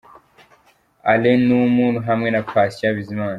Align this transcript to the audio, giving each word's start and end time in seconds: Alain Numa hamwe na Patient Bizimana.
Alain 1.11 1.41
Numa 1.47 1.99
hamwe 2.07 2.29
na 2.31 2.41
Patient 2.51 2.95
Bizimana. 2.97 3.29